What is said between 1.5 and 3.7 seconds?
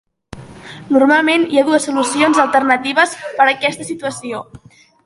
hi ha dues solucions alternatives per a